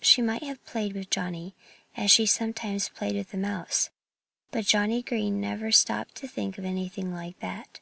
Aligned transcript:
She 0.00 0.22
might 0.22 0.44
have 0.44 0.64
played 0.64 0.92
with 0.92 1.10
Johnnie, 1.10 1.52
as 1.96 2.12
she 2.12 2.26
sometimes 2.26 2.88
played 2.90 3.16
with 3.16 3.34
a 3.34 3.36
mouse. 3.36 3.90
But 4.52 4.66
Johnnie 4.66 5.02
Green 5.02 5.40
never 5.40 5.72
stopped 5.72 6.14
to 6.18 6.28
think 6.28 6.58
of 6.58 6.64
anything 6.64 7.12
like 7.12 7.40
that. 7.40 7.80